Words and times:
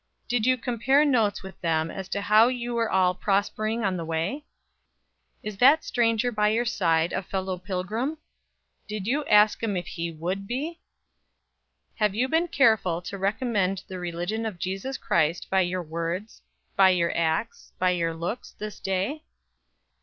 Did 0.27 0.47
you 0.47 0.57
compare 0.57 1.05
notes 1.05 1.43
with 1.43 1.61
them 1.61 1.91
as 1.91 2.09
to 2.09 2.21
how 2.21 2.47
you 2.47 2.73
were 2.73 2.89
all 2.89 3.13
prospering 3.13 3.83
on 3.83 3.97
the 3.97 4.03
way? 4.03 4.45
Is 5.43 5.57
that 5.57 5.83
stranger 5.83 6.31
by 6.31 6.47
your 6.49 6.65
side 6.65 7.13
a 7.13 7.21
fellow 7.21 7.55
pilgrim? 7.59 8.17
Did 8.87 9.05
you 9.05 9.23
ask 9.25 9.61
him 9.61 9.77
if 9.77 9.85
he 9.85 10.11
would 10.11 10.47
be? 10.47 10.79
Have 11.97 12.15
you 12.15 12.27
been 12.27 12.47
careful 12.47 12.99
to 13.03 13.17
recommend 13.19 13.83
the 13.87 13.99
religion 13.99 14.43
of 14.43 14.57
Jesus 14.57 14.97
Christ 14.97 15.45
by 15.51 15.61
your 15.61 15.83
words, 15.83 16.41
by 16.75 16.89
your 16.89 17.15
acts, 17.15 17.71
by 17.77 17.91
your 17.91 18.15
looks, 18.15 18.53
this 18.57 18.79
day? 18.79 19.21